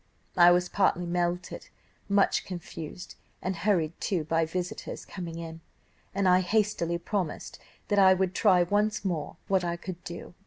[0.35, 1.69] I was partly melted,
[2.09, 5.61] much confused, and hurried, too, by visitors coming in,
[6.15, 10.33] and I hastily promised that I would try once more what I could do.